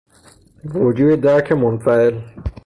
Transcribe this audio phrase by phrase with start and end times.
[0.75, 2.13] وجوه درک منفعل